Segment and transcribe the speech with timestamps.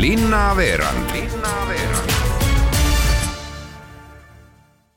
[0.00, 2.10] linnaveerand Linnaveerand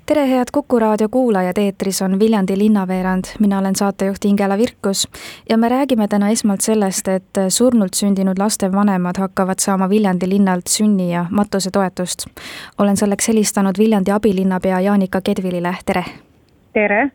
[0.05, 5.07] tere, head Kuku raadio kuulajad, eetris on Viljandi linnaveerand, mina olen saatejuht Ingela Virkus
[5.49, 10.67] ja me räägime täna esmalt sellest, et surnult sündinud laste vanemad hakkavad saama Viljandi linnalt
[10.69, 12.25] sünni- ja matusetoetust.
[12.77, 16.05] olen selleks helistanud Viljandi abilinnapea Jaanika Kedvilile, tere!
[16.73, 17.11] tere!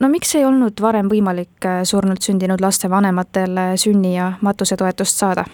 [0.00, 5.44] no miks ei olnud varem võimalik surnult sündinud laste vanematel sünni- ja matusetoetust saada?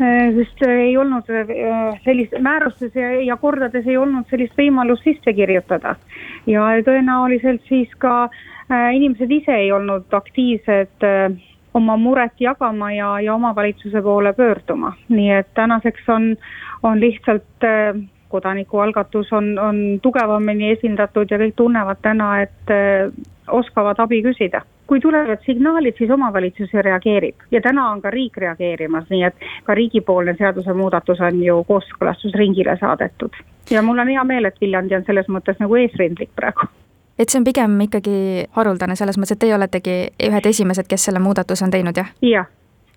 [0.00, 5.96] Äh, sest ei olnud äh, sellist, määrustes ja, kordades ei olnud sellist võimalust sisse kirjutada.
[6.48, 8.30] ja tõenäoliselt siis ka
[8.70, 11.04] inimesed ise ei olnud aktiivsed
[11.74, 16.36] oma muret jagama ja, ja omavalitsuse poole pöörduma, nii et tänaseks on,
[16.82, 17.66] on lihtsalt
[18.28, 22.72] kodanikualgatus on, on tugevamini esindatud ja kõik tunnevad täna, et
[23.50, 24.62] oskavad abi küsida.
[24.90, 29.44] Kui tulevad signaalid, siis omavalitsus ju reageerib ja täna on ka riik reageerimas, nii et
[29.64, 33.38] ka riigipoolne seadusemuudatus on ju kooskõlastusringile saadetud.
[33.70, 36.66] ja mul on hea meel, et Viljandi on selles mõttes nagu eesrindlik praegu
[37.18, 38.16] et see on pigem ikkagi
[38.58, 42.10] haruldane selles mõttes, et teie oletegi ühed esimesed, kes selle muudatuse on teinud, jah?
[42.26, 42.50] jah,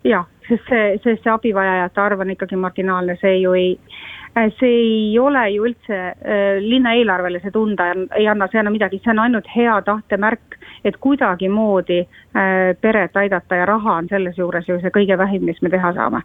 [0.03, 4.22] jah, sest see, sest see abivajajate arv on ikkagi marginaalne, see ju ei, Äh,
[4.59, 8.73] see ei ole ju üldse äh, linna eelarvele see tunda ei anna, see ei anna
[8.73, 14.09] midagi, see on ainult hea tahte märk, et kuidagimoodi äh, peret aidata ja raha on
[14.09, 16.23] selles juures ju see kõige vähim, mis me teha saame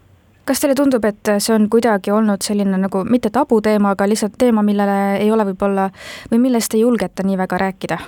[0.49, 4.65] kas teile tundub, et see on kuidagi olnud selline nagu mitte tabuteema, aga lihtsalt teema,
[4.65, 5.91] millele ei ole võib-olla
[6.31, 7.99] või millest ei julgeta nii väga rääkida?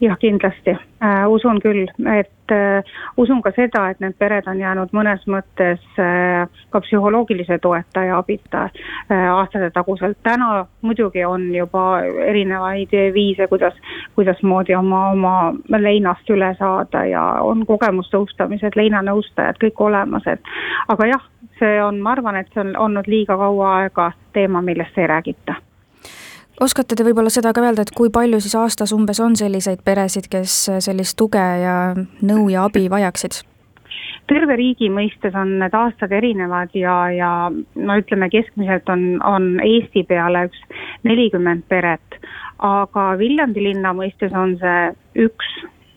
[0.00, 0.70] Jah, kindlasti
[1.02, 1.86] äh,, usun küll,
[2.18, 2.84] et äh,
[3.16, 8.66] usun ka seda, et need pered on jäänud mõnes mõttes äh, ka psühholoogilise toetaja abita
[8.68, 10.18] äh, aastate taguselt.
[10.22, 13.74] täna muidugi on juba erinevaid viise, kuidas,
[14.14, 15.36] kuidasmoodi oma, oma
[15.78, 20.54] leinast üle saada ja on kogemusnõustamised, leinanõustajad kõik olemas, et
[20.88, 24.98] aga jah, see on, ma arvan, et see on olnud liiga kaua aega teema, millest
[24.98, 25.60] ei räägita
[26.60, 30.30] oskate te võib-olla seda ka öelda, et kui palju siis aastas umbes on selliseid peresid,
[30.32, 33.42] kes sellist tuge ja nõu ja abi vajaksid?
[34.26, 40.02] terve riigi mõistes on need aastad erinevad ja, ja no ütleme, keskmiselt on, on Eesti
[40.08, 40.64] peale üks
[41.06, 42.18] nelikümmend peret,
[42.58, 45.52] aga Viljandi linna mõistes on see üks,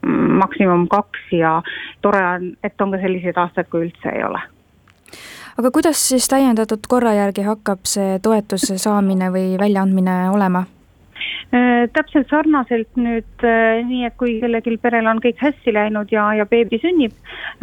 [0.05, 1.57] maksimum kaks ja
[2.05, 4.45] tore on, et on ka selliseid aastaid, kui üldse ei ole
[5.59, 10.63] aga kuidas siis täiendatud korra järgi hakkab see toetuse saamine või väljaandmine olema?
[11.49, 16.27] Äh, täpselt sarnaselt nüüd äh, nii, et kui kellelgi perel on kõik hästi läinud ja,
[16.37, 17.15] ja beebi sünnib,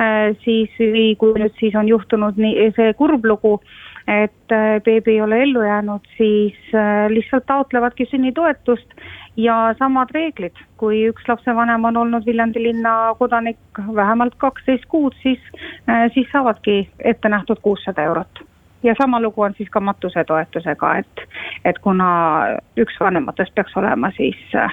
[0.03, 3.61] äh, siis või kui nüüd siis on juhtunud nii see kurb lugu,
[4.11, 4.55] et
[4.87, 6.75] beebi ei ole ellu jäänud, siis
[7.11, 8.93] lihtsalt taotlevadki sünnitoetust
[9.37, 15.41] ja samad reeglid, kui üks lapsevanem on olnud Viljandi linna kodanik vähemalt kaksteist kuud, siis,
[15.89, 18.45] äh, siis saavadki ette nähtud kuussada eurot.
[18.83, 21.21] ja sama lugu on siis ka matusetoetusega, et,
[21.65, 22.09] et kuna
[22.77, 24.73] üks vanematest peaks olema siis äh,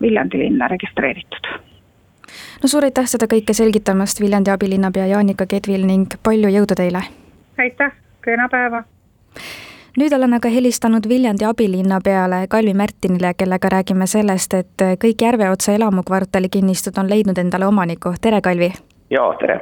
[0.00, 1.48] Viljandi linna registreeritud.
[2.62, 7.04] no suur aitäh seda kõike selgitamast, Viljandi abilinnapea Jaanika Kedvil ning palju jõudu teile!
[7.58, 7.92] aitäh,
[8.24, 8.84] kena päeva!
[9.98, 16.48] Nüüd olen aga helistanud Viljandi abilinnapeale Kalvi Märtinile, kellega räägime sellest, et kõik Järveotsa elamukvartali
[16.48, 18.72] kinnistud on leidnud endale omaniku, tere Kalvi!
[19.10, 19.60] jaa, tere!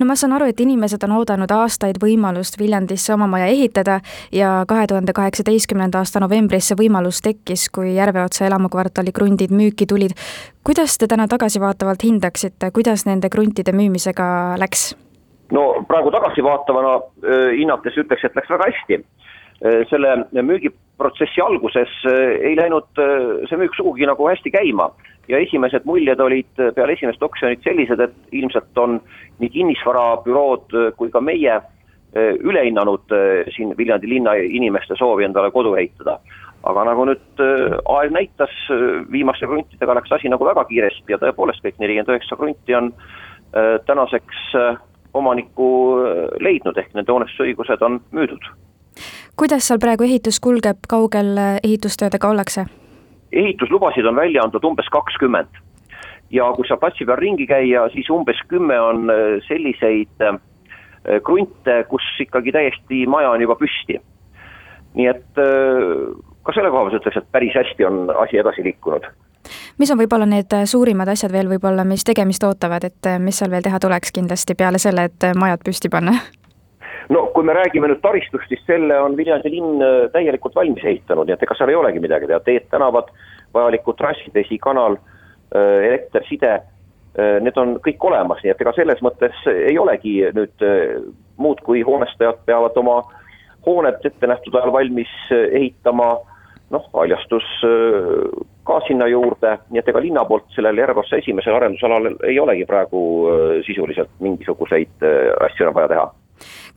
[0.00, 3.98] no ma saan aru, et inimesed on oodanud aastaid võimalust Viljandisse oma maja ehitada
[4.32, 10.16] ja kahe tuhande kaheksateistkümnenda aasta novembris see võimalus tekkis, kui Järveotsa elamukvartali krundid müüki tulid.
[10.64, 14.94] kuidas te täna tagasivaatavalt hindaksite, kuidas nende kruntide müümisega läks?
[15.52, 19.04] no praegu tagasivaatavana äh, hinnates ütleks, et läks väga hästi
[19.60, 24.90] selle müügiprotsessi alguses äh, ei läinud äh, see müük sugugi nagu hästi käima.
[25.28, 28.96] Ja esimesed muljed olid peale esimest oksjonit sellised, et ilmselt on
[29.38, 31.60] nii kinnisvarabürood kui ka meie
[32.42, 33.12] üle hinnanud
[33.54, 36.16] siin Viljandi linna inimeste soovi endale kodu ehitada.
[36.66, 37.42] aga nagu nüüd
[37.88, 38.56] aeg näitas,
[39.12, 42.90] viimaste kruntidega läks asi nagu väga kiiresti ja tõepoolest kõik nelikümmend üheksa krunti on
[43.86, 44.42] tänaseks
[45.14, 45.70] omanikku
[46.42, 48.50] leidnud, ehk nende hoonestusõigused on müüdud
[49.40, 52.66] kuidas seal praegu ehitus kulgeb, kaugel äh, ehitustöödega ollakse?
[53.32, 55.60] ehituslubasid on välja antud umbes kakskümmend
[56.34, 60.36] ja kui sa platsi peal ringi käia, siis umbes kümme on äh, selliseid äh,
[61.24, 63.96] krunte, kus ikkagi täiesti maja on juba püsti.
[64.94, 65.38] nii et
[66.42, 69.06] ka selle koha pealt ütleks, et päris hästi on asi edasi liikunud.
[69.78, 73.64] mis on võib-olla need suurimad asjad veel võib-olla, mis tegemist ootavad, et mis seal veel
[73.64, 76.18] teha tuleks kindlasti peale selle, et majad püsti panna?
[77.10, 81.26] no kui me räägime nüüd taristust, siis selle on Viljandi linn äh, täielikult valmis ehitanud,
[81.26, 83.10] nii et ega seal ei olegi midagi teha, teed, tänavad,
[83.54, 84.98] vajalikud trassid, vesi, kanal,
[85.50, 86.54] äh, elekter, side,
[87.18, 90.66] äh, need on kõik olemas, nii et ega selles mõttes ei olegi nüüd
[91.40, 93.00] muud, kui hoonestajad peavad oma
[93.66, 96.12] hooned ette nähtud ajal valmis ehitama,
[96.70, 97.44] noh, haljastus
[98.64, 103.02] ka sinna juurde, nii et ega linna poolt sellel Järveossa esimesel arendusalal ei olegi praegu
[103.66, 105.08] sisuliselt mingisuguseid
[105.48, 106.06] asju enam vaja teha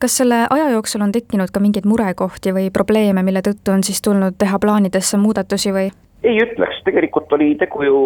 [0.04, 4.02] kas selle aja jooksul on tekkinud ka mingeid murekohti või probleeme, mille tõttu on siis
[4.04, 5.92] tulnud teha plaanidesse muudatusi või?
[6.24, 7.98] ei ütleks, tegelikult oli tegu ju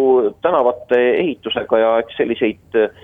[0.43, 3.01] tänavate ehitusega ja eks selliseid äh,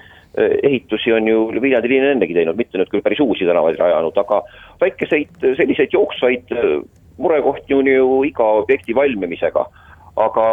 [0.64, 4.42] ehitusi on ju Viljandi linn ennegi teinud, mitte nüüd küll päris uusi tänavaid rajanud, aga
[4.84, 6.78] väikeseid selliseid jooksvaid äh,
[7.18, 9.66] murekohti on ju iga objekti valmimisega.
[10.16, 10.44] aga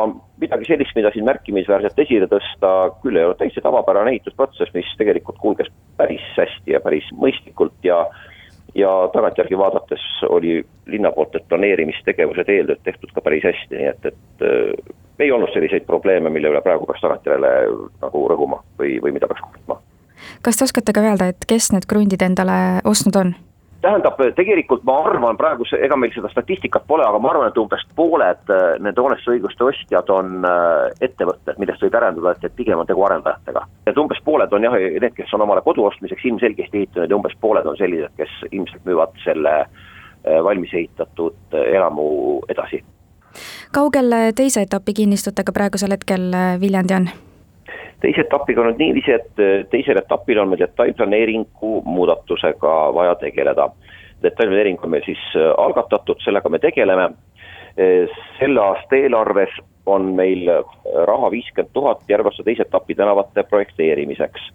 [0.43, 2.71] midagi sellist, mida siin märkimisväärselt esile tõsta
[3.05, 8.01] küll ei ole, täitsa tavapärane ehitusprotsess, mis tegelikult kulges päris hästi ja päris mõistlikult ja
[8.75, 14.11] ja tagantjärgi vaadates oli linna poolt need planeerimistegevused, eeltööd tehtud ka päris hästi, nii et,
[14.13, 17.53] et äh, ei olnud selliseid probleeme, mille üle praegu peaks tagantjärele
[18.03, 19.81] nagu rõhuma või, või mida peaks kurtma.
[20.43, 22.59] kas te oskate ka öelda, et kes need krundid endale
[22.89, 23.35] ostnud on?
[23.83, 27.83] Tähendab, tegelikult ma arvan praegu, ega meil seda statistikat pole, aga ma arvan, et umbes
[27.99, 32.89] pooled äh, nende hoonestusõiguste ostjad on äh, ettevõtted, millest võib järeldada, et, et pigem on
[32.89, 33.65] tegu arendajatega.
[33.91, 37.37] et umbes pooled on jah, need, kes on omale kodu ostmiseks ilmselgesti ehitanud ja umbes
[37.41, 42.07] pooled on sellised, kes ilmselt müüvad selle äh, valmis ehitatud elamu
[42.53, 42.85] edasi.
[43.73, 46.31] kaugel teise etapi kinnistutega praegusel hetkel
[46.61, 47.13] Viljandi on?
[48.03, 53.71] Teise etapiga on nüüd niiviisi, et eh, teisel etapil on meil detailplaneeringu muudatusega vaja tegeleda.
[54.23, 57.11] detailplaneering on meil siis eh, algatatud, sellega me tegeleme.
[57.77, 59.55] Eh, selle aasta eelarves
[59.87, 60.47] on meil
[61.09, 64.51] raha viiskümmend tuhat Järveossa teise etapi tänavate projekteerimiseks.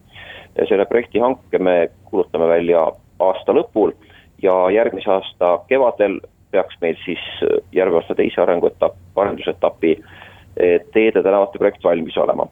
[0.69, 2.79] selle projekti hanke me kuulutame välja
[3.19, 3.91] aasta lõpul
[4.41, 6.19] ja järgmise aasta kevadel
[6.51, 7.19] peaks meil siis
[7.71, 9.97] Järveossa teise arenguetapp, arendusetapi
[10.93, 12.47] teede tänavate projekt valmis olema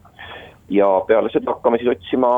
[0.69, 2.29] ja peale seda hakkame siis otsima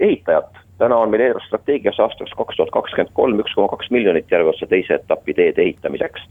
[0.00, 0.50] ehitajat.
[0.78, 4.94] täna on meil eelarvestrateegias aastaks kaks tuhat kakskümmend kolm üks koma kaks miljonit Järveotsa teise
[4.94, 6.22] etapi teede ehitamiseks.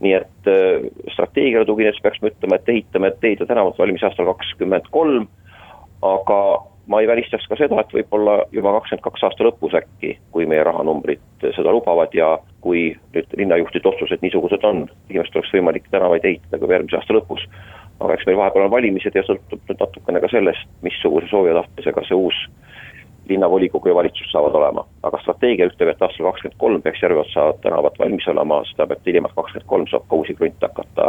[0.00, 4.88] nii et äh, strateegiale tuginedes peaksime ütlema, et ehitame teed ja tänavad valmis aastal kakskümmend
[4.90, 5.28] kolm,
[6.02, 6.40] aga
[6.90, 10.64] ma ei välistaks ka seda, et võib-olla juba kakskümmend kaks aasta lõpus äkki, kui meie
[10.64, 16.58] rahanumbrid seda lubavad ja kui nüüd linnajuhtide otsused niisugused on, inimestel oleks võimalik tänavaid ehitada
[16.58, 17.44] ka järgmise aasta lõpus
[18.00, 21.60] aga eks meil vahepeal on valimised ja sõltub nüüd natukene ka sellest, missuguse soovi ja
[21.60, 22.38] tahtmisega see uus
[23.30, 24.86] linnavolikogu ja valitsus saavad olema.
[25.02, 29.36] aga strateegia ütleb, et aastal kakskümmend kolm peaks Järveotsa tänavad valmis olema, seda peab hiljemalt
[29.36, 31.06] kakskümmend kolm saab ka uusi krunte hakata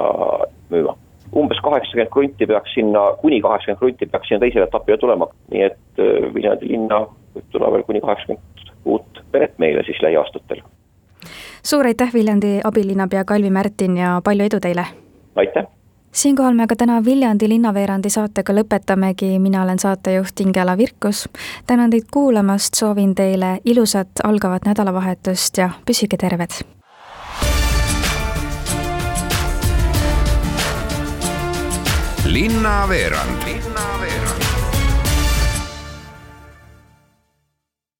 [0.73, 0.95] müüma.
[1.35, 6.05] umbes kaheksakümmend krunti peaks sinna, kuni kaheksakümmend krunti peaks sinna teisele etapile tulema, nii et
[6.05, 7.01] äh, Viljandi linna
[7.35, 10.63] võib tulla veel kuni kaheksakümmend uut peret meile siis lähiaastatel.
[11.63, 14.85] suur aitäh, Viljandi abilinnapea Kalvi Märtin ja palju edu teile!
[15.35, 15.80] aitäh!
[16.11, 21.29] Siinkohal me aga täna Viljandi linnaveerandi saatega lõpetamegi, mina olen saatejuht Ingela Virkus.
[21.67, 26.61] tänan teid kuulamast, soovin teile ilusat algavat nädalavahetust ja püsige terved.
[32.25, 33.43] linnaveerand.
[33.45, 34.00] linnaveerand